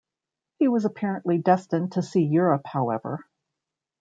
[0.57, 3.23] He was apparently destined to see Europe, however.